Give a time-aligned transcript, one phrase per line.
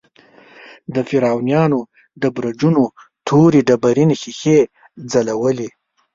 [0.93, 1.79] د فرعونیانو
[2.21, 2.83] د برجونو
[3.27, 4.59] تورې ډبرینې ښیښې
[5.11, 5.69] ځلولې.